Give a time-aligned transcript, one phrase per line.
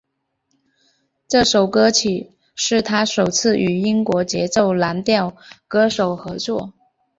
[1.29, 5.35] 这首歌曲是他首次与英国节奏蓝调
[5.67, 6.73] 歌手合作。